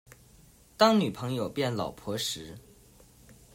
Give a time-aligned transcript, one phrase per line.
[0.77, 2.57] 當女朋友變老婆時